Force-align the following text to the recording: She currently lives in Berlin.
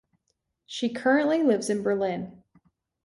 She 0.65 0.91
currently 0.91 1.43
lives 1.43 1.69
in 1.69 1.83
Berlin. 1.83 2.41